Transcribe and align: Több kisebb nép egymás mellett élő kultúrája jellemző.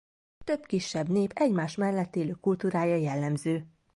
Több 0.43 0.65
kisebb 0.65 1.09
nép 1.09 1.31
egymás 1.35 1.75
mellett 1.75 2.15
élő 2.15 2.31
kultúrája 2.33 2.95
jellemző. 2.95 3.67